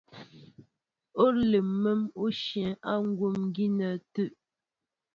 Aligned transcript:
Olɛm 1.25 1.67
mɛ̌n 1.81 1.99
ó 2.23 2.25
shyɛ̌ 2.43 2.69
á 2.91 2.93
kwón 3.17 3.37
gínɛ́ 3.55 3.91
tə̂. 4.13 4.25